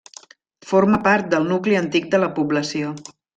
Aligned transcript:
Forma 0.69 0.99
part 1.07 1.29
del 1.33 1.45
nucli 1.51 1.77
antic 1.81 2.09
de 2.15 2.21
la 2.25 2.31
població. 2.41 2.97